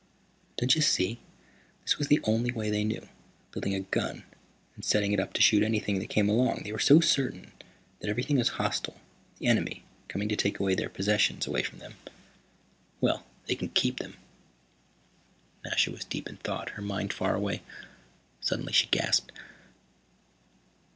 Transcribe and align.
"Don't 0.57 0.73
you 0.73 0.81
see? 0.81 1.19
This 1.83 1.99
was 1.99 2.07
the 2.07 2.21
only 2.23 2.49
way 2.51 2.71
they 2.71 2.83
knew, 2.83 3.07
building 3.51 3.75
a 3.75 3.81
gun 3.81 4.23
and 4.73 4.83
setting 4.83 5.11
it 5.11 5.19
up 5.19 5.31
to 5.33 5.43
shoot 5.43 5.61
anything 5.61 5.99
that 5.99 6.09
came 6.09 6.27
along. 6.27 6.61
They 6.63 6.71
were 6.71 6.79
so 6.79 7.01
certain 7.01 7.51
that 7.99 8.09
everything 8.09 8.37
was 8.37 8.49
hostile, 8.57 8.99
the 9.37 9.45
enemy, 9.45 9.83
coming 10.07 10.27
to 10.29 10.35
take 10.35 10.57
their 10.57 10.89
possessions 10.89 11.45
away 11.45 11.61
from 11.61 11.77
them. 11.77 11.93
Well, 12.99 13.27
they 13.45 13.53
can 13.53 13.69
keep 13.69 13.99
them." 13.99 14.17
Nasha 15.63 15.91
was 15.91 16.03
deep 16.03 16.27
in 16.27 16.37
thought, 16.37 16.69
her 16.71 16.81
mind 16.81 17.13
far 17.13 17.35
away. 17.35 17.61
Suddenly 18.39 18.73
she 18.73 18.87
gasped. 18.87 19.31